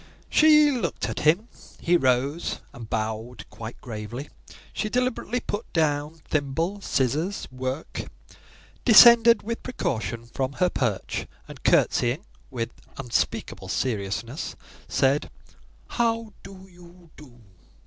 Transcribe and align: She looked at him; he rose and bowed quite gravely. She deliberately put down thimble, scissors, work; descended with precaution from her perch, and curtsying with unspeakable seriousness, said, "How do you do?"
She 0.31 0.71
looked 0.71 1.07
at 1.07 1.19
him; 1.19 1.47
he 1.79 1.95
rose 1.95 2.57
and 2.73 2.89
bowed 2.89 3.45
quite 3.51 3.79
gravely. 3.81 4.29
She 4.73 4.89
deliberately 4.89 5.39
put 5.39 5.71
down 5.73 6.23
thimble, 6.27 6.81
scissors, 6.81 7.47
work; 7.51 8.05
descended 8.83 9.43
with 9.43 9.61
precaution 9.61 10.25
from 10.25 10.53
her 10.53 10.71
perch, 10.71 11.27
and 11.47 11.61
curtsying 11.63 12.25
with 12.49 12.71
unspeakable 12.97 13.67
seriousness, 13.69 14.55
said, 14.87 15.29
"How 15.89 16.33
do 16.41 16.67
you 16.67 17.11
do?" 17.15 17.39